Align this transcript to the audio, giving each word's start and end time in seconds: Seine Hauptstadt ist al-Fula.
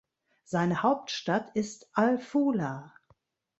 Seine 0.45 0.81
Hauptstadt 0.81 1.51
ist 1.55 1.87
al-Fula. 1.93 2.91